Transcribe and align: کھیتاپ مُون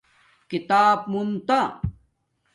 کھیتاپ 0.49 0.99
مُون 1.11 1.29